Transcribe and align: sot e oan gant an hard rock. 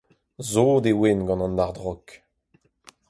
sot 0.51 0.83
e 0.91 0.93
oan 0.97 1.19
gant 1.27 1.45
an 1.45 1.57
hard 1.59 1.77
rock. 1.83 2.05